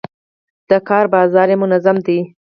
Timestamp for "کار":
0.87-1.05